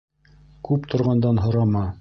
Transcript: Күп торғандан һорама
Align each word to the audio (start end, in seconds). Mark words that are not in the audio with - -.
Күп 0.69 0.89
торғандан 0.95 1.45
һорама 1.47 1.89